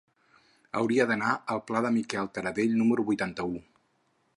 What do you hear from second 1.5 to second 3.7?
al pla de Miquel Tarradell número vuitanta-u.